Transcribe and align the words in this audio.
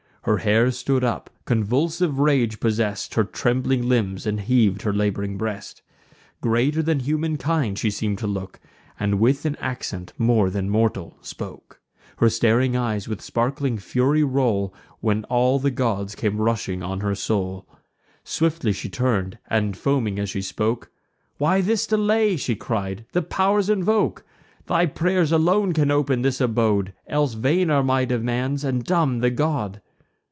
Her 0.25 0.37
hair 0.37 0.69
stood 0.69 1.03
up; 1.03 1.31
convulsive 1.45 2.19
rage 2.19 2.59
possess'd 2.59 3.15
Her 3.15 3.23
trembling 3.23 3.89
limbs, 3.89 4.27
and 4.27 4.39
heav'd 4.39 4.83
her 4.83 4.93
lab'ring 4.93 5.35
breast. 5.35 5.81
Greater 6.41 6.83
than 6.83 6.99
humankind 6.99 7.79
she 7.79 7.89
seem'd 7.89 8.19
to 8.19 8.27
look, 8.27 8.59
And 8.99 9.19
with 9.19 9.45
an 9.47 9.55
accent 9.55 10.13
more 10.19 10.51
than 10.51 10.69
mortal 10.69 11.17
spoke. 11.21 11.81
Her 12.17 12.29
staring 12.29 12.75
eyes 12.75 13.07
with 13.07 13.19
sparkling 13.19 13.79
fury 13.79 14.21
roll; 14.23 14.75
When 14.99 15.23
all 15.23 15.57
the 15.57 15.71
god 15.71 16.15
came 16.15 16.37
rushing 16.39 16.83
on 16.83 16.99
her 16.99 17.15
soul. 17.15 17.67
Swiftly 18.23 18.73
she 18.73 18.89
turn'd, 18.89 19.39
and, 19.49 19.75
foaming 19.75 20.19
as 20.19 20.29
she 20.29 20.43
spoke: 20.43 20.91
"Why 21.39 21.61
this 21.61 21.87
delay?" 21.87 22.37
she 22.37 22.53
cried; 22.55 23.05
"the 23.13 23.23
pow'rs 23.23 23.71
invoke! 23.71 24.23
Thy 24.67 24.85
pray'rs 24.85 25.31
alone 25.31 25.73
can 25.73 25.89
open 25.89 26.21
this 26.21 26.39
abode; 26.39 26.93
Else 27.07 27.33
vain 27.33 27.71
are 27.71 27.81
my 27.81 28.05
demands, 28.05 28.63
and 28.63 28.83
dumb 28.83 29.21
the 29.21 29.31
god." 29.31 29.81